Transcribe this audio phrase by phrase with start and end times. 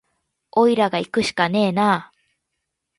[0.53, 2.11] おいらがいくしかねえな